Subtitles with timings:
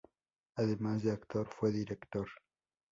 [0.55, 2.27] Además de actor fue director.